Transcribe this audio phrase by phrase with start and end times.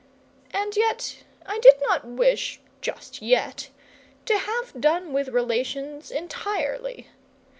[0.49, 3.69] And yet I did not wish just yet
[4.25, 7.09] to have done with relations entirely.